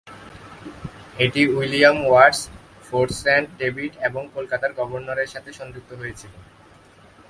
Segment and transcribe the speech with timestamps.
[1.25, 2.41] এটি William Watts,
[2.87, 6.33] Fort Saint David এবং কলকাতার গভর্নরের সাথে সংযুক্ত হয়েছিল।